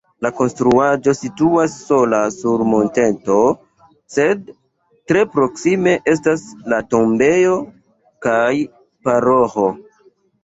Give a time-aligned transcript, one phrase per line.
[0.25, 3.35] La konstruaĵo situas sola sur monteto,
[4.15, 4.49] sed
[5.11, 7.59] tre proksime estas la tombejo
[8.27, 8.55] kaj
[9.09, 9.67] paroĥo.